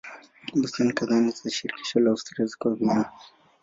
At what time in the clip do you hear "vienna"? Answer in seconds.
2.75-3.11